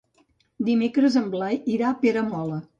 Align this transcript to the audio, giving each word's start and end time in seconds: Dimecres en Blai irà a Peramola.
Dimecres 0.69 1.19
en 1.23 1.29
Blai 1.37 1.63
irà 1.77 1.93
a 1.93 1.95
Peramola. 2.03 2.63